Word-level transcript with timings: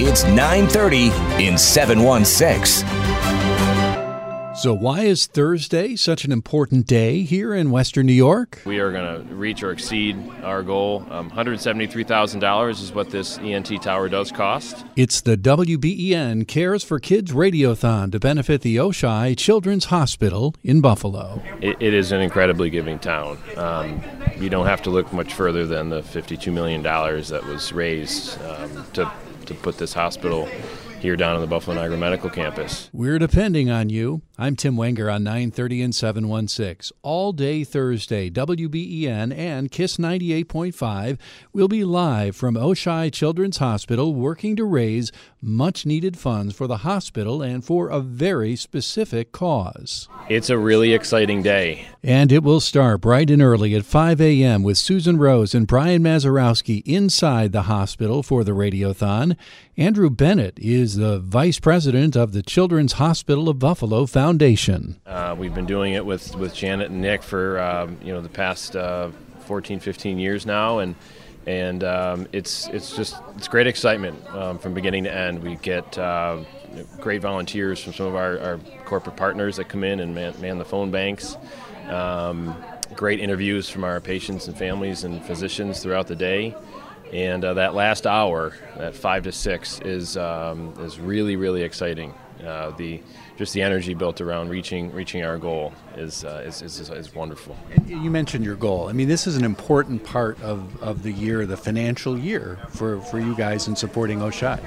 It's 0.00 0.22
9:30 0.22 1.10
in 1.40 1.58
716. 1.58 2.86
So, 4.54 4.72
why 4.72 5.00
is 5.00 5.26
Thursday 5.26 5.96
such 5.96 6.24
an 6.24 6.30
important 6.30 6.86
day 6.86 7.22
here 7.22 7.52
in 7.52 7.72
Western 7.72 8.06
New 8.06 8.12
York? 8.12 8.62
We 8.64 8.78
are 8.78 8.92
going 8.92 9.26
to 9.26 9.34
reach 9.34 9.64
or 9.64 9.72
exceed 9.72 10.16
our 10.44 10.62
goal. 10.62 11.04
Um, 11.10 11.30
$173,000 11.32 12.70
is 12.70 12.92
what 12.92 13.10
this 13.10 13.38
ENT 13.38 13.82
tower 13.82 14.08
does 14.08 14.30
cost. 14.30 14.84
It's 14.94 15.20
the 15.20 15.36
WBEN 15.36 16.46
Cares 16.46 16.84
for 16.84 17.00
Kids 17.00 17.32
Radiothon 17.32 18.12
to 18.12 18.20
benefit 18.20 18.62
the 18.62 18.76
Oishei 18.76 19.36
Children's 19.36 19.86
Hospital 19.86 20.54
in 20.62 20.80
Buffalo. 20.80 21.42
It, 21.60 21.76
it 21.80 21.92
is 21.92 22.12
an 22.12 22.20
incredibly 22.20 22.70
giving 22.70 23.00
town. 23.00 23.38
Um, 23.56 24.00
you 24.38 24.48
don't 24.48 24.66
have 24.66 24.82
to 24.82 24.90
look 24.90 25.12
much 25.12 25.34
further 25.34 25.66
than 25.66 25.88
the 25.88 26.02
$52 26.02 26.52
million 26.52 26.82
that 26.82 27.44
was 27.44 27.72
raised 27.72 28.40
um, 28.42 28.86
to, 28.94 29.10
to 29.48 29.54
put 29.54 29.78
this 29.78 29.94
hospital 29.94 30.48
here 31.00 31.16
down 31.16 31.34
on 31.34 31.40
the 31.40 31.46
Buffalo 31.46 31.76
Niagara 31.76 31.96
Medical 31.96 32.30
Campus. 32.30 32.90
We're 32.92 33.18
depending 33.18 33.70
on 33.70 33.88
you. 33.88 34.22
I'm 34.38 34.54
Tim 34.54 34.76
Wenger 34.76 35.10
on 35.10 35.24
930 35.24 35.82
and 35.82 35.94
716. 35.94 36.96
All 37.02 37.32
day 37.32 37.64
Thursday, 37.64 38.30
WBEN 38.30 39.36
and 39.36 39.70
KISS 39.70 39.96
98.5 39.96 41.18
will 41.52 41.66
be 41.66 41.82
live 41.82 42.36
from 42.36 42.54
Oishei 42.54 43.12
Children's 43.12 43.58
Hospital 43.58 44.14
working 44.14 44.54
to 44.56 44.64
raise 44.64 45.10
much 45.40 45.86
needed 45.86 46.16
funds 46.16 46.54
for 46.54 46.66
the 46.66 46.78
hospital 46.78 47.42
and 47.42 47.64
for 47.64 47.88
a 47.88 48.00
very 48.00 48.54
specific 48.56 49.32
cause. 49.32 50.08
It's 50.28 50.50
a 50.50 50.58
really 50.58 50.92
exciting 50.92 51.42
day. 51.42 51.86
And 52.02 52.30
it 52.30 52.42
will 52.42 52.60
start 52.60 53.00
bright 53.00 53.30
and 53.30 53.42
early 53.42 53.74
at 53.74 53.84
5 53.84 54.20
a.m. 54.20 54.62
with 54.62 54.78
Susan 54.78 55.16
Rose 55.16 55.54
and 55.54 55.66
Brian 55.66 56.02
Mazurowski 56.02 56.82
inside 56.86 57.52
the 57.52 57.62
hospital 57.62 58.22
for 58.22 58.44
the 58.44 58.52
Radiothon. 58.52 59.36
Andrew 59.78 60.10
Bennett 60.10 60.58
is 60.58 60.96
the 60.96 61.20
vice 61.20 61.60
president 61.60 62.16
of 62.16 62.32
the 62.32 62.42
Children's 62.42 62.94
Hospital 62.94 63.48
of 63.48 63.60
Buffalo 63.60 64.06
Foundation. 64.06 65.00
Uh, 65.06 65.36
we've 65.38 65.54
been 65.54 65.66
doing 65.66 65.92
it 65.92 66.04
with, 66.04 66.34
with 66.34 66.52
Janet 66.52 66.90
and 66.90 67.00
Nick 67.00 67.22
for 67.22 67.60
um, 67.60 67.96
you 68.02 68.12
know 68.12 68.20
the 68.20 68.28
past 68.28 68.74
uh, 68.74 69.10
14, 69.46 69.78
15 69.78 70.18
years 70.18 70.44
now, 70.44 70.80
and 70.80 70.96
and 71.46 71.84
um, 71.84 72.26
it's 72.32 72.66
it's 72.70 72.96
just 72.96 73.22
it's 73.36 73.46
great 73.46 73.68
excitement 73.68 74.26
um, 74.34 74.58
from 74.58 74.74
beginning 74.74 75.04
to 75.04 75.14
end. 75.14 75.44
We 75.44 75.54
get 75.54 75.96
uh, 75.96 76.42
great 76.98 77.22
volunteers 77.22 77.80
from 77.80 77.92
some 77.92 78.06
of 78.06 78.16
our, 78.16 78.36
our, 78.40 78.60
corporate 78.84 79.14
partners 79.16 79.58
that 79.58 79.68
come 79.68 79.84
in 79.84 80.00
and 80.00 80.12
man, 80.12 80.34
man 80.40 80.58
the 80.58 80.64
phone 80.64 80.90
banks. 80.90 81.36
Um, 81.88 82.52
great 82.96 83.20
interviews 83.20 83.70
from 83.70 83.84
our 83.84 84.00
patients 84.00 84.48
and 84.48 84.58
families 84.58 85.04
and 85.04 85.24
physicians 85.24 85.80
throughout 85.80 86.08
the 86.08 86.16
day. 86.16 86.56
And 87.12 87.44
uh, 87.44 87.54
that 87.54 87.74
last 87.74 88.06
hour, 88.06 88.54
that 88.76 88.94
five 88.94 89.24
to 89.24 89.32
six, 89.32 89.80
is 89.80 90.16
um, 90.16 90.74
is 90.80 90.98
really 90.98 91.36
really 91.36 91.62
exciting. 91.62 92.12
Uh, 92.44 92.70
the 92.70 93.02
just 93.38 93.52
the 93.52 93.62
energy 93.62 93.94
built 93.94 94.20
around 94.20 94.48
reaching 94.48 94.92
reaching 94.92 95.24
our 95.24 95.38
goal 95.38 95.72
is, 95.96 96.24
uh, 96.24 96.42
is, 96.44 96.60
is, 96.60 96.90
is, 96.90 97.14
wonderful. 97.14 97.56
You 97.86 98.10
mentioned 98.10 98.44
your 98.44 98.56
goal. 98.56 98.88
I 98.88 98.92
mean, 98.92 99.06
this 99.06 99.28
is 99.28 99.36
an 99.36 99.44
important 99.44 100.02
part 100.02 100.40
of, 100.42 100.82
of 100.82 101.04
the 101.04 101.12
year, 101.12 101.46
the 101.46 101.56
financial 101.56 102.18
year 102.18 102.58
for, 102.70 103.00
for 103.00 103.20
you 103.20 103.36
guys 103.36 103.68
in 103.68 103.76
supporting 103.76 104.18
Oishei. 104.18 104.60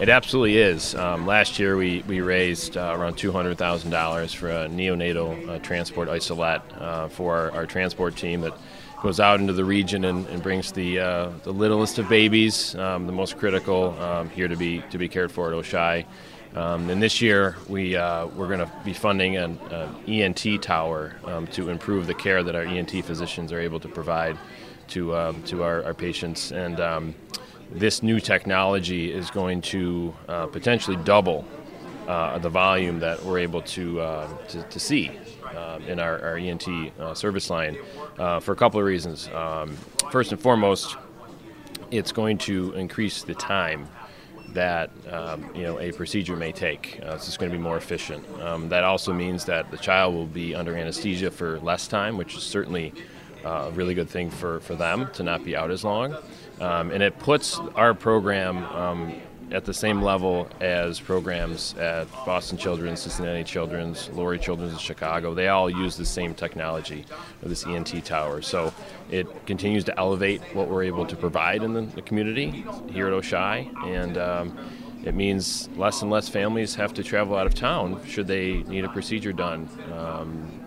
It 0.00 0.08
absolutely 0.08 0.58
is. 0.58 0.96
Um, 0.96 1.24
last 1.24 1.60
year 1.60 1.76
we, 1.76 2.02
we 2.08 2.20
raised 2.20 2.76
uh, 2.76 2.94
around 2.96 3.16
$200,000 3.16 4.34
for 4.34 4.50
a 4.50 4.68
neonatal 4.68 5.48
uh, 5.48 5.58
transport 5.60 6.08
isolette 6.08 6.62
uh, 6.78 7.08
for 7.08 7.36
our, 7.36 7.52
our 7.52 7.66
transport 7.66 8.16
team 8.16 8.40
that 8.40 8.54
goes 9.02 9.20
out 9.20 9.40
into 9.40 9.52
the 9.52 9.64
region 9.64 10.04
and, 10.04 10.26
and 10.28 10.42
brings 10.42 10.72
the 10.72 10.98
uh, 10.98 11.30
the 11.42 11.52
littlest 11.52 11.98
of 11.98 12.08
babies, 12.08 12.74
um, 12.76 13.06
the 13.06 13.12
most 13.12 13.38
critical, 13.38 13.98
um, 14.00 14.28
here 14.30 14.48
to 14.48 14.56
be 14.56 14.82
to 14.90 14.98
be 14.98 15.08
cared 15.08 15.30
for 15.30 15.52
at 15.52 15.54
Oishei. 15.54 16.04
Um, 16.54 16.88
and 16.88 17.02
this 17.02 17.20
year 17.20 17.56
we 17.68 17.96
uh, 17.96 18.26
we're 18.28 18.46
going 18.46 18.60
to 18.60 18.72
be 18.84 18.94
funding 18.94 19.36
an, 19.36 19.58
an 19.70 19.94
ENT 20.08 20.62
tower 20.62 21.14
um, 21.24 21.46
to 21.48 21.68
improve 21.68 22.06
the 22.06 22.14
care 22.14 22.42
that 22.42 22.54
our 22.54 22.62
ENT 22.62 23.04
physicians 23.04 23.52
are 23.52 23.60
able 23.60 23.78
to 23.80 23.88
provide 23.88 24.38
to 24.88 25.14
um, 25.14 25.42
to 25.44 25.62
our, 25.62 25.84
our, 25.84 25.94
patients. 25.94 26.52
And 26.52 26.80
um, 26.80 27.14
this 27.70 28.02
new 28.02 28.20
technology 28.20 29.12
is 29.12 29.30
going 29.30 29.60
to 29.62 30.14
uh, 30.28 30.46
potentially 30.46 30.96
double 30.96 31.44
uh, 32.08 32.38
the 32.38 32.48
volume 32.48 33.00
that 33.00 33.22
we're 33.24 33.40
able 33.40 33.62
to 33.62 34.00
uh, 34.00 34.28
to, 34.48 34.62
to, 34.62 34.80
see 34.80 35.10
uh, 35.56 35.78
in 35.86 35.98
our, 35.98 36.22
our 36.22 36.36
ENT 36.36 36.68
uh, 36.98 37.14
service 37.14 37.50
line 37.50 37.76
uh, 38.18 38.40
for 38.40 38.52
a 38.52 38.56
couple 38.56 38.78
of 38.78 38.86
reasons. 38.86 39.28
Um, 39.28 39.76
first 40.10 40.32
and 40.32 40.40
foremost, 40.40 40.96
it's 41.90 42.12
going 42.12 42.38
to 42.38 42.72
increase 42.72 43.22
the 43.22 43.34
time 43.34 43.88
that 44.50 44.90
um, 45.10 45.50
you 45.54 45.62
know 45.62 45.78
a 45.78 45.92
procedure 45.92 46.36
may 46.36 46.52
take. 46.52 47.00
Uh, 47.02 47.14
it's 47.14 47.26
just 47.26 47.38
going 47.38 47.50
to 47.50 47.56
be 47.56 47.62
more 47.62 47.76
efficient. 47.76 48.24
Um, 48.40 48.68
that 48.70 48.84
also 48.84 49.12
means 49.12 49.44
that 49.46 49.70
the 49.70 49.76
child 49.76 50.14
will 50.14 50.26
be 50.26 50.54
under 50.54 50.76
anesthesia 50.76 51.30
for 51.30 51.58
less 51.60 51.88
time, 51.88 52.16
which 52.16 52.36
is 52.36 52.42
certainly 52.42 52.92
uh, 53.44 53.66
a 53.68 53.70
really 53.72 53.94
good 53.94 54.08
thing 54.08 54.30
for, 54.30 54.60
for 54.60 54.74
them 54.74 55.08
to 55.12 55.22
not 55.22 55.44
be 55.44 55.56
out 55.56 55.70
as 55.70 55.84
long. 55.84 56.16
Um, 56.60 56.90
and 56.90 57.02
it 57.02 57.18
puts 57.18 57.58
our 57.74 57.94
program 57.94 58.64
um, 58.64 59.14
at 59.52 59.64
the 59.64 59.74
same 59.74 60.02
level 60.02 60.48
as 60.60 60.98
programs 60.98 61.74
at 61.74 62.10
Boston 62.24 62.58
Children's, 62.58 63.00
Cincinnati 63.00 63.44
Children's, 63.44 64.08
Lurie 64.08 64.40
Children's 64.40 64.72
in 64.72 64.78
Chicago. 64.78 65.34
They 65.34 65.48
all 65.48 65.70
use 65.70 65.96
the 65.96 66.04
same 66.04 66.34
technology, 66.34 67.04
this 67.42 67.64
ENT 67.66 68.04
tower. 68.04 68.42
So 68.42 68.74
it 69.10 69.46
continues 69.46 69.84
to 69.84 69.98
elevate 69.98 70.42
what 70.52 70.68
we're 70.68 70.82
able 70.84 71.06
to 71.06 71.16
provide 71.16 71.62
in 71.62 71.72
the, 71.74 71.82
the 71.82 72.02
community 72.02 72.64
here 72.90 73.06
at 73.06 73.12
Oishei, 73.12 73.72
and 73.86 74.18
um, 74.18 74.58
it 75.04 75.14
means 75.14 75.68
less 75.76 76.02
and 76.02 76.10
less 76.10 76.28
families 76.28 76.74
have 76.74 76.92
to 76.94 77.04
travel 77.04 77.36
out 77.36 77.46
of 77.46 77.54
town 77.54 78.04
should 78.06 78.26
they 78.26 78.64
need 78.64 78.84
a 78.84 78.88
procedure 78.88 79.32
done. 79.32 79.68
Um, 79.96 80.65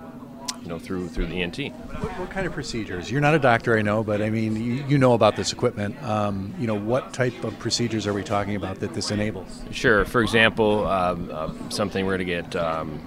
you 0.62 0.68
know, 0.70 0.80
through 0.80 1.08
through 1.10 1.28
the 1.28 1.42
ENT. 1.42 1.58
What, 1.58 2.20
what, 2.20 2.30
kind 2.30 2.46
of 2.46 2.54
procedures? 2.54 3.10
You're 3.10 3.22
not 3.22 3.36
a 3.36 3.40
doctor, 3.40 3.78
I 3.78 3.82
know, 3.82 4.04
but 4.04 4.22
I 4.22 4.30
mean, 4.30 4.56
you, 4.56 4.84
you 4.88 4.98
know 4.98 5.14
about 5.14 5.36
this 5.36 5.54
equipment. 5.54 6.02
Um, 6.04 6.54
you 6.60 6.68
know, 6.68 6.76
what 6.76 7.14
type 7.14 7.44
of 7.44 7.58
procedures 7.60 8.08
are 8.08 8.14
we 8.14 8.24
talking 8.24 8.56
about 8.56 8.80
that 8.80 8.94
this 8.94 9.12
enables? 9.12 9.62
Sure. 9.72 10.06
For 10.06 10.22
example, 10.22 10.86
um, 10.88 11.30
uh, 11.32 11.52
something 11.70 12.06
we're 12.06 12.18
going 12.18 12.28
to 12.28 12.52
get 12.52 12.56
um, 12.56 13.02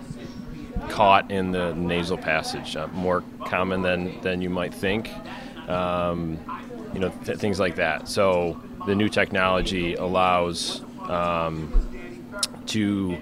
caught 0.89 1.31
in 1.31 1.53
the 1.53 1.75
nasal 1.75 2.19
passage, 2.19 2.77
uh, 2.77 2.89
more 2.89 3.23
common 3.45 3.83
than 3.83 4.21
than 4.23 4.41
you 4.43 4.51
might 4.51 4.75
think. 4.75 5.11
Um, 5.69 6.39
you 6.93 7.01
know, 7.01 7.11
th- 7.25 7.39
things 7.39 7.59
like 7.59 7.77
that. 7.77 8.09
So 8.09 8.61
the 8.87 8.95
new 8.95 9.09
technology 9.09 9.95
allows 9.95 10.83
um, 11.09 11.73
to 12.67 13.17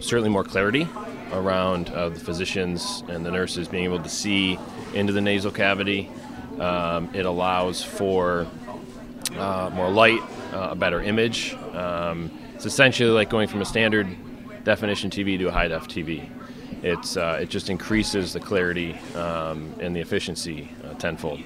certainly 0.00 0.30
more 0.30 0.44
clarity 0.44 0.86
around 1.32 1.90
uh, 1.90 2.08
the 2.08 2.20
physicians 2.20 3.02
and 3.08 3.24
the 3.24 3.30
nurses 3.30 3.68
being 3.68 3.84
able 3.84 4.02
to 4.02 4.08
see 4.08 4.58
into 4.94 5.12
the 5.12 5.20
nasal 5.20 5.50
cavity. 5.50 6.10
Um, 6.58 7.10
it 7.14 7.26
allows 7.26 7.82
for 7.82 8.46
uh, 9.36 9.70
more 9.72 9.90
light, 9.90 10.20
uh, 10.52 10.68
a 10.70 10.74
better 10.74 11.02
image. 11.02 11.54
Um, 11.72 12.30
it's 12.54 12.66
essentially 12.66 13.10
like 13.10 13.30
going 13.30 13.48
from 13.48 13.62
a 13.62 13.64
standard 13.64 14.08
definition 14.64 15.10
TV 15.10 15.38
to 15.38 15.46
a 15.46 15.52
high 15.52 15.68
def 15.68 15.88
TV. 15.88 16.28
It's, 16.82 17.16
uh, 17.16 17.38
it 17.42 17.50
just 17.50 17.70
increases 17.70 18.32
the 18.32 18.40
clarity 18.40 18.98
um, 19.14 19.74
and 19.80 19.94
the 19.94 20.00
efficiency 20.00 20.70
uh, 20.84 20.94
tenfold. 20.94 21.40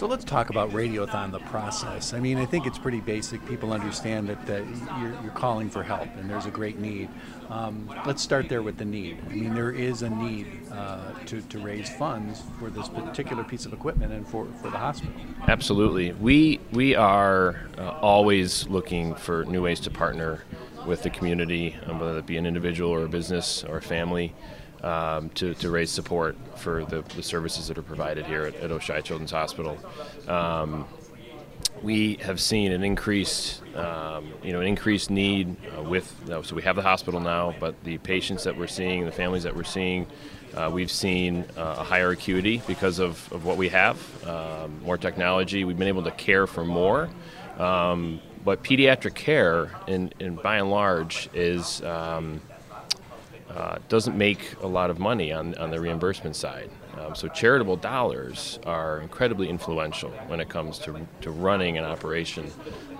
So 0.00 0.06
let's 0.06 0.24
talk 0.24 0.48
about 0.48 0.70
Radiothon, 0.70 1.30
the 1.30 1.40
process. 1.40 2.14
I 2.14 2.20
mean, 2.20 2.38
I 2.38 2.46
think 2.46 2.66
it's 2.66 2.78
pretty 2.78 3.00
basic. 3.00 3.46
People 3.46 3.70
understand 3.74 4.30
that, 4.30 4.46
that 4.46 4.64
you're, 4.98 5.12
you're 5.22 5.32
calling 5.34 5.68
for 5.68 5.82
help 5.82 6.08
and 6.16 6.30
there's 6.30 6.46
a 6.46 6.50
great 6.50 6.78
need. 6.78 7.10
Um, 7.50 7.86
let's 8.06 8.22
start 8.22 8.48
there 8.48 8.62
with 8.62 8.78
the 8.78 8.86
need. 8.86 9.18
I 9.28 9.34
mean, 9.34 9.52
there 9.52 9.70
is 9.70 10.00
a 10.00 10.08
need 10.08 10.62
uh, 10.72 11.12
to, 11.26 11.42
to 11.42 11.58
raise 11.58 11.90
funds 11.90 12.42
for 12.58 12.70
this 12.70 12.88
particular 12.88 13.44
piece 13.44 13.66
of 13.66 13.74
equipment 13.74 14.10
and 14.10 14.26
for, 14.26 14.46
for 14.62 14.70
the 14.70 14.78
hospital. 14.78 15.12
Absolutely. 15.46 16.12
We, 16.12 16.60
we 16.72 16.94
are 16.94 17.68
uh, 17.76 17.90
always 18.00 18.66
looking 18.68 19.14
for 19.16 19.44
new 19.44 19.60
ways 19.60 19.80
to 19.80 19.90
partner 19.90 20.44
with 20.86 21.02
the 21.02 21.10
community, 21.10 21.76
um, 21.84 22.00
whether 22.00 22.20
it 22.20 22.24
be 22.24 22.38
an 22.38 22.46
individual 22.46 22.90
or 22.90 23.04
a 23.04 23.08
business 23.10 23.64
or 23.64 23.76
a 23.76 23.82
family 23.82 24.32
um, 24.82 25.28
to, 25.30 25.54
to 25.54 25.70
raise 25.70 25.90
support 25.90 26.36
for 26.56 26.84
the, 26.84 27.02
the 27.16 27.22
services 27.22 27.68
that 27.68 27.78
are 27.78 27.82
provided 27.82 28.26
here 28.26 28.44
at, 28.44 28.54
at 28.56 28.70
Oishei 28.70 29.02
Children's 29.02 29.30
Hospital. 29.30 29.78
Um, 30.28 30.86
we 31.82 32.16
have 32.16 32.40
seen 32.40 32.72
an 32.72 32.84
increased, 32.84 33.62
um, 33.74 34.32
you 34.42 34.52
know, 34.52 34.60
an 34.60 34.66
increased 34.66 35.10
need 35.10 35.56
uh, 35.76 35.82
with. 35.82 36.30
Uh, 36.30 36.42
so 36.42 36.54
we 36.54 36.62
have 36.62 36.76
the 36.76 36.82
hospital 36.82 37.20
now, 37.20 37.54
but 37.58 37.82
the 37.84 37.96
patients 37.98 38.44
that 38.44 38.56
we're 38.56 38.66
seeing, 38.66 39.06
the 39.06 39.12
families 39.12 39.44
that 39.44 39.56
we're 39.56 39.64
seeing, 39.64 40.06
uh, 40.54 40.70
we've 40.72 40.90
seen 40.90 41.44
uh, 41.56 41.76
a 41.78 41.84
higher 41.84 42.10
acuity 42.10 42.60
because 42.66 42.98
of, 42.98 43.32
of 43.32 43.44
what 43.44 43.56
we 43.56 43.68
have, 43.68 43.96
um, 44.26 44.82
more 44.82 44.98
technology. 44.98 45.64
We've 45.64 45.78
been 45.78 45.88
able 45.88 46.04
to 46.04 46.10
care 46.10 46.46
for 46.46 46.64
more. 46.64 47.08
Um, 47.58 48.20
but 48.44 48.62
pediatric 48.62 49.14
care, 49.14 49.70
in, 49.86 50.12
in 50.18 50.36
by 50.36 50.56
and 50.56 50.70
large, 50.70 51.28
is 51.34 51.82
um, 51.82 52.40
uh, 53.54 53.78
doesn't 53.88 54.16
make 54.16 54.54
a 54.62 54.66
lot 54.66 54.90
of 54.90 54.98
money 54.98 55.32
on, 55.32 55.54
on 55.56 55.70
the 55.70 55.80
reimbursement 55.80 56.36
side. 56.36 56.70
Um, 56.98 57.14
so 57.14 57.28
charitable 57.28 57.76
dollars 57.76 58.58
are 58.64 59.00
incredibly 59.00 59.48
influential 59.48 60.10
when 60.28 60.40
it 60.40 60.48
comes 60.48 60.78
to, 60.80 61.06
to 61.22 61.30
running 61.30 61.78
an 61.78 61.84
operation 61.84 62.50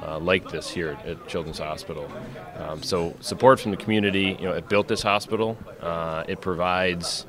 uh, 0.02 0.18
like 0.18 0.48
this 0.50 0.68
here 0.70 0.98
at, 1.04 1.28
Children's 1.28 1.58
Hospital. 1.58 2.10
Um, 2.56 2.82
so 2.82 3.14
support 3.20 3.60
from 3.60 3.70
the 3.70 3.76
community, 3.76 4.36
you 4.40 4.46
know, 4.46 4.52
it 4.52 4.68
built 4.68 4.88
this 4.88 5.02
hospital. 5.02 5.56
Uh, 5.80 6.24
it 6.26 6.40
provides 6.40 7.26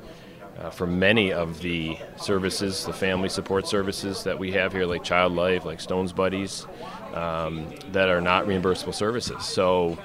uh, 0.58 0.70
for 0.70 0.86
many 0.86 1.32
of 1.32 1.60
the 1.60 1.96
services, 2.16 2.84
the 2.84 2.92
family 2.92 3.28
support 3.28 3.66
services 3.66 4.24
that 4.24 4.38
we 4.38 4.52
have 4.52 4.72
here, 4.72 4.86
like 4.86 5.04
Child 5.04 5.32
Life, 5.32 5.64
like 5.64 5.80
Stones 5.80 6.12
Buddies, 6.12 6.66
um, 7.14 7.72
that 7.92 8.08
are 8.08 8.20
not 8.20 8.46
reimbursable 8.46 8.94
services. 8.94 9.44
So 9.44 9.98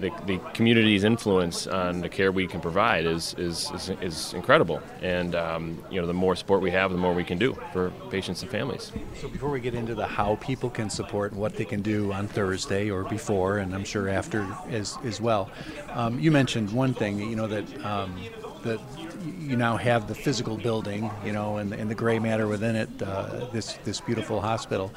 the, 0.00 0.10
the 0.26 0.38
community's 0.54 1.04
influence 1.04 1.66
on 1.66 2.00
the 2.00 2.08
care 2.08 2.30
we 2.30 2.46
can 2.46 2.60
provide 2.60 3.04
is, 3.04 3.34
is, 3.38 3.70
is, 3.72 3.90
is 4.00 4.34
incredible. 4.34 4.80
And 5.02 5.34
um, 5.34 5.84
you 5.90 6.00
know, 6.00 6.06
the 6.06 6.14
more 6.14 6.36
support 6.36 6.60
we 6.60 6.70
have, 6.70 6.90
the 6.90 6.98
more 6.98 7.14
we 7.14 7.24
can 7.24 7.38
do 7.38 7.56
for 7.72 7.90
patients 8.10 8.42
and 8.42 8.50
families. 8.50 8.92
So 9.20 9.28
before 9.28 9.50
we 9.50 9.60
get 9.60 9.74
into 9.74 9.94
the 9.94 10.06
how 10.06 10.36
people 10.36 10.70
can 10.70 10.90
support 10.90 11.32
and 11.32 11.40
what 11.40 11.56
they 11.56 11.64
can 11.64 11.82
do 11.82 12.12
on 12.12 12.28
Thursday 12.28 12.90
or 12.90 13.04
before, 13.04 13.58
and 13.58 13.74
I'm 13.74 13.84
sure 13.84 14.08
after 14.08 14.46
as, 14.70 14.98
as 15.04 15.20
well, 15.20 15.50
um, 15.90 16.18
you 16.18 16.30
mentioned 16.30 16.70
one 16.72 16.94
thing, 16.94 17.18
you 17.18 17.36
know, 17.36 17.46
that, 17.46 17.84
um, 17.84 18.16
that 18.64 18.80
you 19.38 19.56
now 19.56 19.76
have 19.76 20.08
the 20.08 20.14
physical 20.14 20.56
building, 20.56 21.10
you 21.24 21.32
know, 21.32 21.56
and, 21.56 21.72
and 21.72 21.90
the 21.90 21.94
gray 21.94 22.18
matter 22.18 22.46
within 22.46 22.76
it, 22.76 22.88
uh, 23.02 23.46
this, 23.52 23.74
this 23.84 24.00
beautiful 24.00 24.40
hospital. 24.40 24.92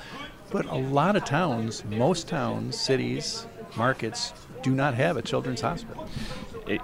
But 0.52 0.66
a 0.66 0.76
lot 0.76 1.16
of 1.16 1.24
towns, 1.24 1.86
most 1.86 2.28
towns, 2.28 2.80
cities, 2.80 3.48
markets, 3.78 4.34
do 4.62 4.72
not 4.72 4.94
have 4.94 5.18
a 5.18 5.22
children's 5.22 5.62
hospital. 5.62 6.08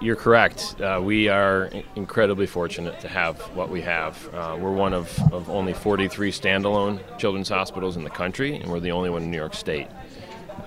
You're 0.01 0.15
correct. 0.15 0.79
Uh, 0.81 1.00
we 1.03 1.29
are 1.29 1.69
incredibly 1.95 2.45
fortunate 2.45 3.00
to 3.01 3.07
have 3.07 3.39
what 3.56 3.69
we 3.69 3.81
have. 3.81 4.33
Uh, 4.33 4.57
we're 4.59 4.74
one 4.74 4.94
of, 4.94 5.18
of 5.31 5.50
only 5.50 5.74
43 5.74 6.31
standalone 6.31 7.00
children's 7.18 7.50
hospitals 7.50 7.95
in 7.95 8.03
the 8.03 8.09
country, 8.09 8.56
and 8.56 8.69
we're 8.71 8.79
the 8.79 8.91
only 8.91 9.09
one 9.09 9.24
in 9.24 9.31
New 9.31 9.38
York 9.38 9.53
State. 9.53 9.88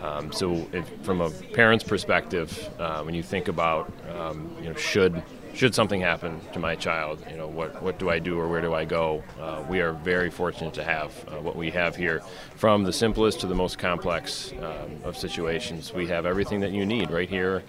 Um, 0.00 0.32
so, 0.32 0.66
if, 0.72 0.88
from 1.02 1.20
a 1.20 1.28
parent's 1.28 1.84
perspective, 1.84 2.70
uh, 2.78 3.02
when 3.02 3.14
you 3.14 3.22
think 3.22 3.48
about, 3.48 3.92
um, 4.16 4.50
you 4.62 4.68
know, 4.68 4.74
should 4.74 5.22
should 5.54 5.74
something 5.74 6.00
happen 6.00 6.40
to 6.52 6.58
my 6.58 6.74
child, 6.74 7.24
you 7.30 7.36
know, 7.36 7.46
what, 7.46 7.82
what 7.82 7.98
do 7.98 8.10
I 8.10 8.18
do 8.18 8.38
or 8.38 8.48
where 8.48 8.60
do 8.60 8.74
I 8.74 8.84
go? 8.84 9.22
Uh, 9.40 9.62
we 9.68 9.80
are 9.80 9.92
very 9.92 10.30
fortunate 10.30 10.74
to 10.74 10.84
have 10.84 11.12
uh, 11.28 11.40
what 11.40 11.56
we 11.56 11.70
have 11.70 11.96
here. 11.96 12.22
From 12.56 12.84
the 12.84 12.92
simplest 12.92 13.40
to 13.40 13.46
the 13.46 13.54
most 13.54 13.78
complex 13.78 14.52
um, 14.60 14.98
of 15.04 15.16
situations, 15.16 15.92
we 15.92 16.06
have 16.06 16.26
everything 16.26 16.60
that 16.60 16.72
you 16.72 16.86
need 16.86 17.10
right 17.10 17.28
here 17.28 17.62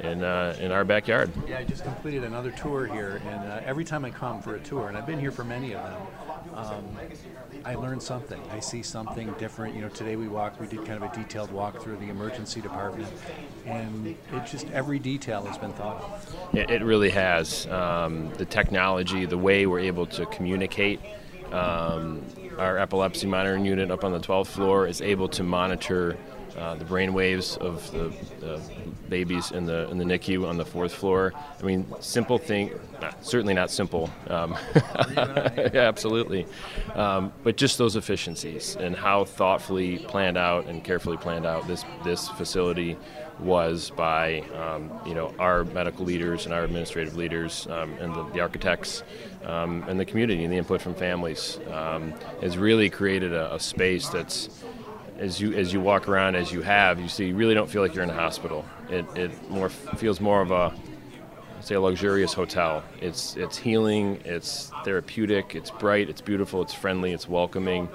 in, 0.00 0.22
uh, 0.22 0.56
in 0.60 0.72
our 0.72 0.84
backyard. 0.84 1.30
Yeah, 1.48 1.58
I 1.58 1.64
just 1.64 1.84
completed 1.84 2.24
another 2.24 2.50
tour 2.50 2.86
here, 2.86 3.20
and 3.26 3.52
uh, 3.52 3.60
every 3.64 3.84
time 3.84 4.04
I 4.04 4.10
come 4.10 4.42
for 4.42 4.56
a 4.56 4.60
tour, 4.60 4.88
and 4.88 4.96
I've 4.96 5.06
been 5.06 5.20
here 5.20 5.32
for 5.32 5.44
many 5.44 5.74
of 5.74 5.82
them, 5.82 6.02
um, 6.54 6.84
I 7.64 7.74
learn 7.74 8.00
something. 8.00 8.40
I 8.50 8.60
see 8.60 8.82
something 8.82 9.32
different. 9.38 9.74
You 9.74 9.82
know, 9.82 9.88
today 9.88 10.16
we 10.16 10.28
walked, 10.28 10.60
we 10.60 10.66
did 10.66 10.84
kind 10.84 11.02
of 11.02 11.10
a 11.10 11.14
detailed 11.14 11.50
walk 11.50 11.82
through 11.82 11.96
the 11.96 12.08
emergency 12.08 12.60
department, 12.60 13.08
and 13.64 14.06
it 14.06 14.46
just 14.46 14.70
every 14.70 14.98
detail 14.98 15.44
has 15.44 15.58
been 15.58 15.72
thought 15.72 16.02
of. 16.02 16.54
It, 16.54 16.70
it 16.70 16.82
really 16.82 17.10
has. 17.10 17.66
Um, 17.66 18.32
the 18.34 18.44
technology, 18.44 19.26
the 19.26 19.38
way 19.38 19.66
we're 19.66 19.80
able 19.80 20.06
to 20.06 20.26
communicate. 20.26 21.00
Um, 21.52 22.22
our 22.58 22.78
epilepsy 22.78 23.26
monitoring 23.26 23.64
unit 23.64 23.90
up 23.90 24.02
on 24.02 24.12
the 24.12 24.18
12th 24.18 24.48
floor 24.48 24.86
is 24.86 25.00
able 25.00 25.28
to 25.28 25.42
monitor 25.42 26.16
uh, 26.56 26.74
the 26.74 26.84
brain 26.84 27.12
waves 27.12 27.56
of 27.58 27.90
the, 27.92 28.12
the, 28.40 28.60
babies 29.08 29.52
in 29.52 29.66
the 29.66 29.88
in 29.90 29.98
the 29.98 30.04
NICU 30.04 30.48
on 30.48 30.56
the 30.56 30.64
fourth 30.64 30.92
floor. 30.92 31.32
I 31.60 31.62
mean, 31.64 31.86
simple 32.00 32.38
thing, 32.38 32.72
certainly 33.20 33.54
not 33.54 33.70
simple. 33.70 34.10
Um, 34.28 34.56
yeah, 35.16 35.70
absolutely, 35.74 36.46
um, 36.94 37.32
but 37.44 37.56
just 37.56 37.78
those 37.78 37.94
efficiencies 37.94 38.76
and 38.76 38.96
how 38.96 39.24
thoughtfully 39.24 39.98
planned 39.98 40.36
out 40.36 40.66
and 40.66 40.82
carefully 40.82 41.16
planned 41.16 41.46
out 41.46 41.68
this 41.68 41.84
this 42.04 42.28
facility 42.30 42.96
was 43.38 43.90
by 43.90 44.40
um, 44.54 44.90
you 45.06 45.14
know 45.14 45.34
our 45.38 45.64
medical 45.64 46.04
leaders 46.04 46.46
and 46.46 46.54
our 46.54 46.64
administrative 46.64 47.16
leaders 47.16 47.66
um, 47.70 47.92
and 48.00 48.14
the, 48.14 48.24
the 48.30 48.40
architects 48.40 49.02
um, 49.44 49.84
and 49.88 50.00
the 50.00 50.04
community 50.04 50.42
and 50.44 50.52
the 50.52 50.56
input 50.56 50.80
from 50.80 50.94
families 50.94 51.58
um, 51.70 52.14
has 52.40 52.56
really 52.56 52.88
created 52.88 53.32
a, 53.32 53.54
a 53.54 53.60
space 53.60 54.08
that's 54.08 54.48
as 55.18 55.40
you 55.40 55.52
as 55.54 55.72
you 55.72 55.80
walk 55.80 56.08
around 56.08 56.36
as 56.36 56.52
you 56.52 56.62
have, 56.62 57.00
you 57.00 57.08
see 57.08 57.26
you 57.26 57.36
really 57.36 57.54
don't 57.54 57.68
feel 57.68 57.82
like 57.82 57.94
you're 57.94 58.04
in 58.04 58.10
a 58.10 58.14
hospital. 58.14 58.64
It, 58.90 59.04
it 59.16 59.50
more 59.50 59.68
feels 59.68 60.20
more 60.20 60.40
of 60.40 60.50
a 60.50 60.74
say 61.60 61.74
a 61.74 61.80
luxurious 61.80 62.32
hotel. 62.32 62.84
It's 63.00 63.36
it's 63.36 63.56
healing, 63.56 64.20
it's 64.24 64.70
therapeutic, 64.84 65.54
it's 65.54 65.70
bright, 65.70 66.08
it's 66.08 66.20
beautiful, 66.20 66.62
it's 66.62 66.74
friendly, 66.74 67.12
it's 67.12 67.28
welcoming, 67.28 67.88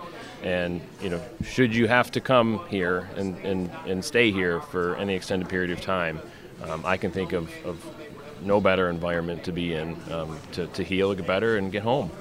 and 0.44 0.82
you 1.02 1.10
know 1.10 1.22
should 1.44 1.74
you 1.74 1.88
have 1.88 2.12
to 2.12 2.22
come 2.22 2.66
here 2.68 3.10
and 3.16 3.38
and, 3.40 3.72
and 3.86 4.04
stay 4.04 4.32
here 4.32 4.62
for 4.62 4.96
any 4.98 5.16
extended 5.16 5.48
period 5.48 5.72
of 5.72 5.82
time, 5.82 6.20
um, 6.64 6.86
I 6.86 6.98
can 6.98 7.12
think 7.12 7.34
of, 7.34 7.50
of 7.66 7.84
no 8.44 8.60
better 8.60 8.90
environment 8.90 9.44
to 9.46 9.52
be 9.52 9.74
in 9.74 9.96
um, 10.12 10.38
to, 10.54 10.68
to 10.68 10.84
heal, 10.84 11.14
get 11.14 11.28
better, 11.28 11.58
and 11.58 11.72
get 11.72 11.84
home. 11.84 12.12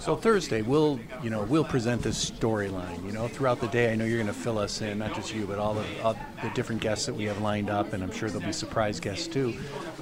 So 0.00 0.16
Thursday, 0.16 0.62
we'll 0.62 1.00
you 1.22 1.30
know 1.30 1.42
we'll 1.42 1.64
present 1.64 2.02
this 2.02 2.30
storyline. 2.30 3.04
You 3.04 3.12
know, 3.12 3.28
throughout 3.28 3.60
the 3.60 3.68
day, 3.68 3.92
I 3.92 3.96
know 3.96 4.04
you're 4.04 4.22
going 4.22 4.26
to 4.26 4.32
fill 4.32 4.58
us 4.58 4.80
in, 4.80 4.98
not 4.98 5.14
just 5.14 5.34
you, 5.34 5.46
but 5.46 5.58
all 5.58 5.76
all 6.02 6.16
the 6.42 6.50
different 6.54 6.80
guests 6.80 7.06
that 7.06 7.14
we 7.14 7.24
have 7.24 7.40
lined 7.40 7.70
up, 7.70 7.92
and 7.92 8.02
I'm 8.02 8.12
sure 8.12 8.28
there'll 8.28 8.46
be 8.46 8.52
surprise 8.52 9.00
guests 9.00 9.26
too. 9.26 9.54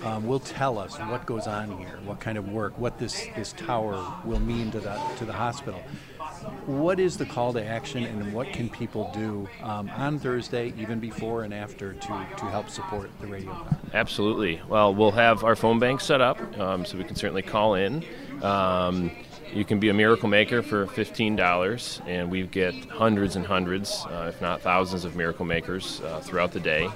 Um, 0.02 0.26
will 0.26 0.40
tell 0.40 0.78
us 0.78 0.96
what 0.98 1.26
goes 1.26 1.46
on 1.46 1.76
here, 1.78 1.98
what 2.04 2.20
kind 2.20 2.36
of 2.38 2.50
work, 2.50 2.78
what 2.78 2.98
this 2.98 3.26
this 3.36 3.52
tower 3.52 4.14
will 4.24 4.40
mean 4.40 4.70
to 4.72 4.80
the 4.80 5.00
to 5.18 5.24
the 5.24 5.32
hospital. 5.32 5.82
What 6.66 7.00
is 7.00 7.16
the 7.16 7.26
call 7.26 7.52
to 7.54 7.64
action, 7.64 8.04
and 8.04 8.32
what 8.32 8.52
can 8.52 8.68
people 8.68 9.10
do 9.14 9.48
um, 9.62 9.88
on 9.96 10.18
Thursday, 10.18 10.72
even 10.78 11.00
before 11.00 11.44
and 11.44 11.54
after, 11.54 11.94
to, 11.94 12.26
to 12.36 12.44
help 12.46 12.68
support 12.68 13.10
the 13.20 13.26
radio? 13.26 13.66
Absolutely. 13.94 14.60
Well, 14.68 14.94
we'll 14.94 15.12
have 15.12 15.44
our 15.44 15.56
phone 15.56 15.78
bank 15.78 16.00
set 16.00 16.20
up, 16.20 16.40
um, 16.58 16.84
so 16.84 16.98
we 16.98 17.04
can 17.04 17.16
certainly 17.16 17.42
call 17.42 17.74
in. 17.74 18.04
Um, 18.42 19.10
you 19.52 19.64
can 19.64 19.80
be 19.80 19.88
a 19.88 19.94
miracle 19.94 20.28
maker 20.28 20.62
for 20.62 20.86
$15, 20.86 22.06
and 22.06 22.30
we 22.30 22.42
get 22.42 22.74
hundreds 22.86 23.36
and 23.36 23.46
hundreds, 23.46 24.04
uh, 24.06 24.30
if 24.34 24.40
not 24.40 24.60
thousands, 24.60 25.04
of 25.04 25.16
miracle 25.16 25.44
makers 25.44 26.00
uh, 26.02 26.20
throughout 26.20 26.52
the 26.52 26.60
day. 26.60 26.88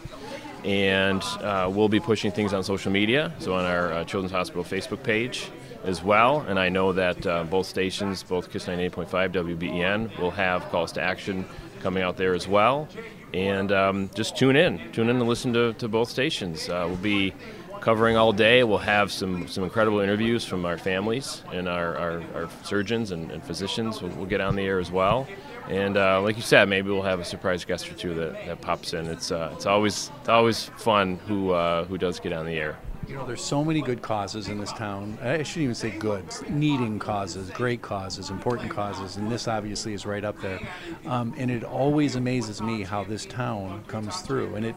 And 0.65 1.23
uh, 1.41 1.71
we'll 1.73 1.89
be 1.89 2.01
pushing 2.01 2.31
things 2.31 2.53
on 2.53 2.63
social 2.63 2.93
media, 2.93 3.33
so 3.39 3.55
on 3.55 3.65
our 3.65 3.93
uh, 3.93 4.05
Children's 4.05 4.33
Hospital 4.33 4.63
Facebook 4.63 5.03
page 5.03 5.51
as 5.85 6.03
well. 6.03 6.41
And 6.41 6.59
I 6.59 6.69
know 6.69 6.93
that 6.93 7.27
uh, 7.27 7.45
both 7.45 7.67
stations, 7.67 8.23
both 8.23 8.51
KISS 8.51 8.67
98.5, 8.67 9.33
WBEN, 9.33 10.19
will 10.19 10.31
have 10.31 10.63
calls 10.71 10.93
to 10.93 11.01
action 11.01 11.47
coming 11.81 12.03
out 12.03 12.17
there 12.17 12.35
as 12.35 12.47
well. 12.47 12.89
And 13.33 13.73
um, 13.73 14.11
just 14.15 14.37
tune 14.37 14.57
in, 14.57 14.93
tune 14.93 15.09
in 15.09 15.17
and 15.17 15.29
listen 15.29 15.53
to, 15.55 15.73
to 15.75 15.89
both 15.89 16.11
stations. 16.11 16.69
Uh, 16.69 16.85
we'll 16.89 16.97
be 16.97 17.33
covering 17.81 18.17
all 18.17 18.33
day. 18.33 18.63
We'll 18.63 18.79
have 18.79 19.11
some, 19.11 19.49
some 19.49 19.65
incredible 19.65 20.01
interviews 20.01 20.45
from 20.45 20.65
our 20.65 20.79
families 20.79 21.43
and 21.53 21.69
our, 21.69 21.97
our, 21.97 22.23
our 22.35 22.49
surgeons 22.63 23.11
and, 23.11 23.31
and 23.31 23.43
physicians. 23.43 24.03
We'll, 24.03 24.13
we'll, 24.13 24.27
get 24.27 24.41
on 24.41 24.55
the 24.55 24.63
air 24.63 24.79
as 24.79 24.91
well. 24.91 25.27
And 25.69 25.97
uh, 25.97 26.21
like 26.23 26.37
you 26.37 26.43
said, 26.43 26.69
maybe 26.69 26.91
we'll 26.91 27.03
have 27.03 27.21
a 27.21 27.25
surprise 27.25 27.65
guest 27.65 27.91
or 27.91 27.95
two 27.95 28.15
that, 28.15 28.47
that 28.47 28.61
pops 28.61 28.93
in. 28.93 29.07
It's, 29.07 29.33
uh, 29.33 29.51
it's, 29.55 29.67
always, 29.67 30.11
it's 30.21 30.29
always 30.29 30.65
fun 30.77 31.17
who, 31.27 31.51
uh, 31.51 31.85
who 31.85 31.99
does 31.99 32.21
get 32.21 32.33
on 32.33 32.47
the 32.47 32.55
air. 32.55 32.79
You 33.09 33.17
know, 33.17 33.27
there's 33.27 33.43
so 33.43 33.65
many 33.65 33.81
good 33.83 34.03
causes 34.03 34.47
in 34.47 34.61
this 34.61 34.73
town. 34.73 35.19
I 35.21 35.43
shouldn't 35.43 35.65
even 35.65 35.75
say 35.75 35.91
good, 35.91 36.25
needing 36.49 37.01
causes, 37.01 37.51
great 37.51 37.83
causes, 37.83 38.31
important 38.31 38.71
causes, 38.71 39.17
and 39.17 39.33
this 39.33 39.49
obviously 39.49 39.95
is 39.95 40.07
right 40.07 40.25
up 40.25 40.41
there. 40.41 40.61
Um, 41.07 41.35
and 41.37 41.51
it 41.51 41.65
always 41.65 42.15
amazes 42.15 42.63
me 42.63 42.85
how 42.85 43.03
this 43.03 43.27
town 43.27 43.83
comes 43.89 44.21
through. 44.21 44.55
And 44.55 44.67
it, 44.67 44.77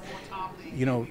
you 0.74 0.88
know, 0.88 1.06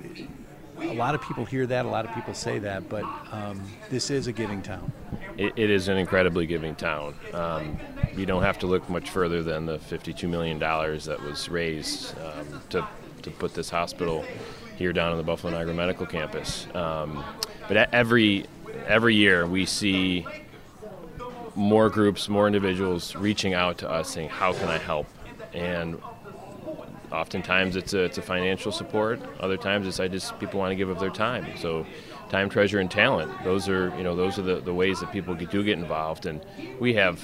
a 0.78 0.94
lot 0.94 1.14
of 1.14 1.22
people 1.22 1.44
hear 1.44 1.66
that, 1.66 1.84
a 1.84 1.88
lot 1.88 2.04
of 2.04 2.14
people 2.14 2.34
say 2.34 2.58
that, 2.58 2.88
but 2.88 3.04
um, 3.30 3.60
this 3.90 4.10
is 4.10 4.26
a 4.26 4.32
giving 4.32 4.62
town. 4.62 4.92
it, 5.38 5.52
it 5.56 5.70
is 5.70 5.88
an 5.88 5.96
incredibly 5.96 6.46
giving 6.46 6.74
town. 6.74 7.14
Um, 7.32 7.78
you 8.16 8.26
don't 8.26 8.42
have 8.42 8.58
to 8.60 8.66
look 8.66 8.88
much 8.88 9.10
further 9.10 9.42
than 9.42 9.66
the 9.66 9.78
$52 9.78 10.28
million 10.28 10.58
that 10.58 11.18
was 11.22 11.48
raised 11.48 12.14
um, 12.20 12.60
to, 12.70 12.86
to 13.22 13.30
put 13.30 13.54
this 13.54 13.70
hospital 13.70 14.24
here 14.76 14.92
down 14.92 15.12
on 15.12 15.18
the 15.18 15.24
Buffalo 15.24 15.52
Niagara 15.52 15.74
Medical 15.74 16.06
Campus. 16.06 16.66
Um, 16.74 17.24
but 17.68 17.92
every 17.94 18.46
every 18.86 19.14
year 19.14 19.46
we 19.46 19.66
see 19.66 20.26
more 21.54 21.88
groups, 21.88 22.28
more 22.28 22.46
individuals 22.46 23.14
reaching 23.14 23.54
out 23.54 23.78
to 23.78 23.90
us 23.90 24.10
saying, 24.10 24.30
"How 24.30 24.52
can 24.52 24.68
I 24.68 24.78
help?" 24.78 25.06
And 25.52 26.00
oftentimes 27.12 27.76
it's 27.76 27.94
a, 27.94 28.04
it's 28.04 28.18
a 28.18 28.22
financial 28.22 28.72
support. 28.72 29.20
Other 29.40 29.56
times 29.56 29.86
it's 29.86 30.00
I 30.00 30.08
just 30.08 30.38
people 30.40 30.58
want 30.58 30.70
to 30.70 30.76
give 30.76 30.88
of 30.88 30.98
their 30.98 31.10
time. 31.10 31.46
So 31.56 31.86
time, 32.28 32.48
treasure, 32.48 32.80
and 32.80 32.90
talent. 32.90 33.30
Those 33.44 33.68
are 33.68 33.94
you 33.96 34.02
know 34.02 34.16
those 34.16 34.38
are 34.38 34.42
the, 34.42 34.60
the 34.60 34.74
ways 34.74 35.00
that 35.00 35.12
people 35.12 35.34
do 35.34 35.62
get 35.62 35.78
involved, 35.78 36.26
and 36.26 36.44
we 36.80 36.94
have 36.94 37.22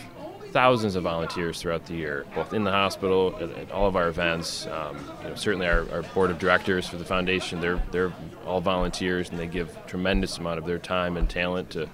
thousands 0.52 0.95
of 0.95 1.02
volunteers 1.02 1.61
throughout 1.61 1.85
the 1.87 1.95
year, 1.95 2.25
both 2.35 2.52
in 2.52 2.64
the 2.64 2.71
hospital, 2.71 3.35
at, 3.40 3.50
at 3.50 3.71
all 3.71 3.87
of 3.87 3.97
our 3.97 4.09
events. 4.09 4.66
Um, 4.66 4.97
you 5.23 5.28
know, 5.28 5.35
certainly 5.35 5.66
our, 5.66 5.88
our, 5.90 6.02
board 6.02 6.30
of 6.30 6.38
directors 6.38 6.88
for 6.88 6.97
the 6.97 7.04
foundation, 7.04 7.61
they're, 7.61 7.83
they're 7.90 8.12
all 8.47 8.61
volunteers 8.61 9.28
and 9.30 9.38
they 9.38 9.47
give 9.47 9.76
tremendous 9.87 10.38
amount 10.38 10.59
of 10.59 10.64
their 10.64 10.78
time 10.78 11.16
and 11.16 11.28
talent 11.28 11.71
to, 11.71 11.88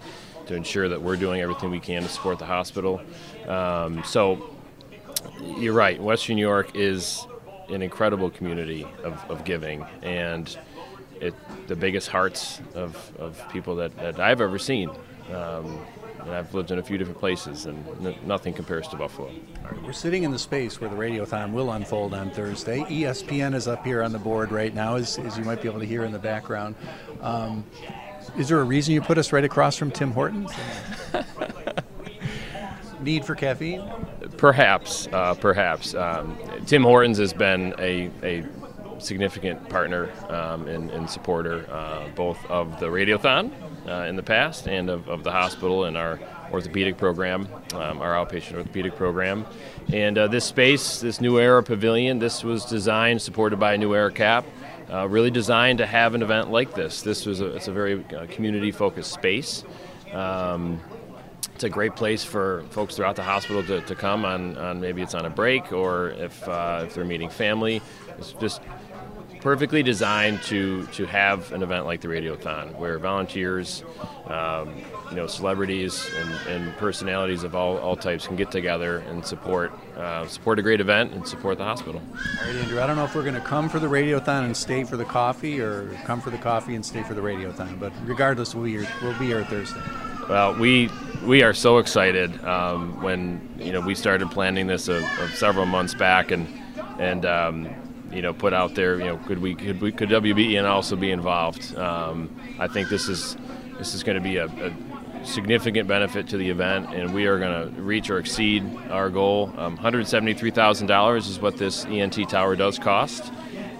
to 0.46 0.54
ensure 0.54 0.88
that 0.88 1.02
we're 1.02 1.16
doing 1.16 1.40
everything 1.40 1.70
we 1.70 1.80
can 1.80 2.02
to 2.02 2.08
support 2.08 2.38
the 2.38 2.46
hospital. 2.46 3.00
Um, 3.48 4.04
so 4.04 4.54
you're 5.42 5.74
right, 5.74 6.00
Western 6.00 6.36
New 6.36 6.42
York 6.42 6.76
is 6.76 7.26
an 7.68 7.82
incredible 7.82 8.30
community 8.30 8.86
of, 9.02 9.30
of 9.30 9.44
giving 9.44 9.84
and 10.02 10.56
it, 11.20 11.34
the 11.68 11.76
biggest 11.76 12.08
hearts 12.08 12.60
of, 12.74 13.12
of 13.18 13.42
people 13.50 13.76
that, 13.76 13.96
that 13.96 14.20
I've 14.20 14.40
ever 14.40 14.58
seen. 14.58 14.90
Um, 15.32 15.80
and 16.20 16.32
I've 16.32 16.54
lived 16.54 16.70
in 16.70 16.78
a 16.78 16.82
few 16.82 16.96
different 16.96 17.18
places, 17.18 17.66
and 17.66 18.06
n- 18.06 18.14
nothing 18.24 18.54
compares 18.54 18.88
to 18.88 18.96
Buffalo. 18.96 19.30
we're 19.82 19.92
sitting 19.92 20.22
in 20.22 20.30
the 20.30 20.38
space 20.38 20.80
where 20.80 20.88
the 20.88 20.96
Radiothon 20.96 21.52
will 21.52 21.72
unfold 21.72 22.14
on 22.14 22.30
Thursday. 22.30 22.80
ESPN 22.80 23.54
is 23.54 23.68
up 23.68 23.84
here 23.84 24.02
on 24.02 24.12
the 24.12 24.18
board 24.18 24.50
right 24.50 24.74
now, 24.74 24.96
as, 24.96 25.18
as 25.18 25.36
you 25.36 25.44
might 25.44 25.60
be 25.60 25.68
able 25.68 25.80
to 25.80 25.86
hear 25.86 26.04
in 26.04 26.12
the 26.12 26.18
background. 26.18 26.76
Um, 27.20 27.64
is 28.38 28.48
there 28.48 28.60
a 28.60 28.64
reason 28.64 28.94
you 28.94 29.02
put 29.02 29.18
us 29.18 29.32
right 29.32 29.44
across 29.44 29.76
from 29.76 29.90
Tim 29.90 30.12
Hortons? 30.12 30.50
Need 33.00 33.26
for 33.26 33.34
caffeine? 33.34 33.82
Perhaps, 34.38 35.08
uh, 35.12 35.34
perhaps. 35.34 35.94
Um, 35.94 36.38
Tim 36.66 36.82
Hortons 36.82 37.18
has 37.18 37.34
been 37.34 37.74
a, 37.78 38.10
a 38.22 38.44
significant 38.98 39.68
partner 39.68 40.10
um, 40.30 40.66
and, 40.66 40.90
and, 40.90 41.10
supporter 41.10 41.66
uh, 41.70 42.08
both 42.14 42.38
of 42.46 42.80
the 42.80 42.86
Radiothon 42.86 43.50
uh, 43.86 44.06
in 44.08 44.16
the 44.16 44.22
past 44.22 44.66
and 44.66 44.88
of, 44.88 45.06
of, 45.08 45.24
the 45.24 45.30
hospital 45.30 45.84
and 45.84 45.96
our 45.96 46.18
orthopedic 46.52 46.96
program, 46.96 47.46
um, 47.74 48.00
our 48.00 48.14
outpatient 48.14 48.54
orthopedic 48.54 48.96
program. 48.96 49.44
And 49.92 50.16
uh, 50.16 50.28
this 50.28 50.46
space, 50.46 51.00
this 51.00 51.20
New 51.20 51.38
Era 51.38 51.62
Pavilion, 51.62 52.18
this 52.18 52.42
was 52.42 52.64
designed, 52.64 53.20
supported 53.20 53.58
by 53.58 53.76
New 53.76 53.94
Era 53.94 54.10
CAP, 54.10 54.46
uh, 54.90 55.06
really 55.08 55.30
designed 55.30 55.78
to 55.78 55.86
have 55.86 56.14
an 56.14 56.22
event 56.22 56.50
like 56.50 56.74
this. 56.74 57.02
This 57.02 57.26
was 57.26 57.40
a, 57.40 57.54
it's 57.56 57.68
a 57.68 57.72
very 57.72 58.04
uh, 58.14 58.26
community-focused 58.30 59.12
space. 59.12 59.64
Um, 60.12 60.80
it's 61.54 61.64
a 61.64 61.68
great 61.68 61.96
place 61.96 62.24
for 62.24 62.64
folks 62.70 62.96
throughout 62.96 63.16
the 63.16 63.22
hospital 63.22 63.62
to, 63.64 63.80
to 63.82 63.94
come 63.94 64.24
on, 64.24 64.56
on 64.56 64.80
maybe 64.80 65.02
it's 65.02 65.14
on 65.14 65.24
a 65.24 65.30
break 65.30 65.72
or 65.72 66.10
if, 66.10 66.46
uh, 66.48 66.82
if 66.86 66.94
they're 66.94 67.04
meeting 67.04 67.30
family. 67.30 67.82
It's 68.18 68.32
just 68.32 68.60
perfectly 69.44 69.82
designed 69.82 70.42
to 70.42 70.86
to 70.86 71.04
have 71.04 71.52
an 71.52 71.62
event 71.62 71.84
like 71.84 72.00
the 72.00 72.08
Radiothon, 72.08 72.74
where 72.78 72.98
volunteers, 72.98 73.84
um, 74.26 74.74
you 75.10 75.16
know, 75.16 75.26
celebrities 75.26 76.10
and, 76.18 76.64
and, 76.64 76.76
personalities 76.78 77.42
of 77.42 77.54
all, 77.54 77.76
all 77.76 77.94
types 77.94 78.26
can 78.26 78.36
get 78.36 78.50
together 78.50 79.00
and 79.00 79.24
support 79.24 79.70
uh, 79.98 80.26
support 80.26 80.58
a 80.58 80.62
great 80.62 80.80
event 80.80 81.12
and 81.12 81.28
support 81.28 81.58
the 81.58 81.64
hospital. 81.64 82.00
All 82.40 82.46
right, 82.46 82.56
Andrew. 82.56 82.80
I 82.80 82.86
don't 82.86 82.96
know 82.96 83.04
if 83.04 83.14
we're 83.14 83.22
going 83.22 83.34
to 83.34 83.40
come 83.40 83.68
for 83.68 83.78
the 83.78 83.86
Radiothon 83.86 84.46
and 84.46 84.56
stay 84.56 84.82
for 84.82 84.96
the 84.96 85.04
coffee, 85.04 85.60
or 85.60 85.92
come 86.04 86.22
for 86.22 86.30
the 86.30 86.38
coffee 86.38 86.74
and 86.74 86.84
stay 86.84 87.02
for 87.02 87.12
the 87.12 87.20
Radiothon. 87.20 87.78
But 87.78 87.92
regardless, 88.06 88.54
we'll 88.54 88.64
be 88.64 88.70
here, 88.70 88.88
we'll 89.02 89.18
be 89.18 89.26
here 89.26 89.44
Thursday. 89.44 89.82
Well, 90.28 90.54
we 90.54 90.90
we 91.22 91.42
are 91.42 91.52
so 91.52 91.78
excited 91.78 92.42
um, 92.44 93.02
when 93.02 93.56
you 93.58 93.72
know 93.72 93.80
we 93.80 93.94
started 93.94 94.30
planning 94.30 94.66
this 94.66 94.88
a, 94.88 95.06
several 95.34 95.66
months 95.66 95.94
back 95.94 96.30
and 96.30 96.48
and 96.98 97.26
um, 97.26 97.68
you 98.10 98.22
know 98.22 98.32
put 98.32 98.54
out 98.54 98.74
there. 98.74 98.98
You 98.98 99.04
know, 99.04 99.16
could 99.18 99.40
we 99.40 99.54
could 99.54 99.82
we 99.82 99.92
could 99.92 100.08
WBEN 100.08 100.64
also 100.64 100.96
be 100.96 101.10
involved? 101.10 101.76
Um, 101.76 102.34
I 102.58 102.68
think 102.68 102.88
this 102.88 103.08
is 103.08 103.36
this 103.76 103.94
is 103.94 104.02
going 104.02 104.16
to 104.16 104.22
be 104.22 104.38
a, 104.38 104.46
a, 104.46 104.72
significant 105.26 105.88
benefit 105.88 106.28
to 106.28 106.38
the 106.38 106.48
event, 106.48 106.94
and 106.94 107.12
we 107.12 107.26
are 107.26 107.38
going 107.38 107.74
to 107.74 107.82
reach 107.82 108.08
or 108.08 108.18
exceed 108.18 108.62
our 108.90 109.10
goal. 109.10 109.52
Um, 109.56 109.76
$173,000 109.78 111.16
is 111.16 111.40
what 111.40 111.56
this 111.56 111.86
ENT 111.86 112.28
tower 112.28 112.54
does 112.56 112.78
cost, 112.78 113.32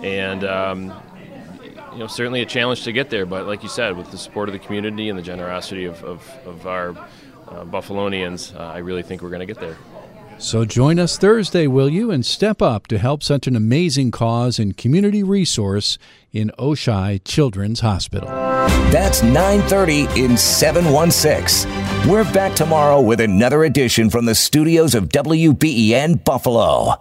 and 0.03 0.43
um, 0.43 0.93
you 1.95 2.01
know 2.01 2.07
certainly 2.07 2.43
a 2.43 2.47
challenge 2.47 2.83
to 2.85 2.93
get 2.93 3.11
there. 3.11 3.25
But 3.25 3.47
like 3.47 3.63
you 3.63 3.69
said, 3.69 3.97
with 3.97 4.11
the 4.11 4.19
support 4.19 4.49
of 4.49 4.53
the 4.53 4.59
community 4.59 5.09
and 5.09 5.19
the 5.19 5.23
generosity 5.23 5.85
of, 5.85 6.03
of, 6.05 6.29
of 6.45 6.67
our 6.67 6.91
uh, 6.91 7.65
Buffalonians, 7.65 8.55
uh, 8.55 8.63
I 8.63 8.79
really 8.79 9.03
think 9.03 9.23
we're 9.23 9.31
going 9.31 9.41
to 9.41 9.47
get 9.47 9.61
there. 9.61 9.77
So 10.39 10.65
join 10.65 10.99
us 10.99 11.17
Thursday, 11.17 11.69
will 11.69 11.89
you, 11.89 12.11
and 12.11 12.27
step 12.27 12.61
up 12.61 12.89
to 12.89 12.99
help 12.99 13.23
such 13.23 13.47
an 13.47 13.55
amazing 13.55 14.11
cause 14.11 14.59
and 14.59 14.77
community 14.77 15.23
resource 15.23 15.97
in 16.33 16.51
Oishei 16.59 17.21
Children's 17.25 17.81
Hospital. 17.81 18.29
That's 18.91 19.23
9:30 19.23 20.17
in 20.17 20.37
716. 20.37 21.71
We're 22.11 22.31
back 22.33 22.55
tomorrow 22.55 23.01
with 23.01 23.21
another 23.21 23.65
edition 23.65 24.11
from 24.11 24.25
the 24.25 24.35
studios 24.35 24.95
of 24.95 25.09
WBEN 25.09 26.25
Buffalo. 26.25 27.01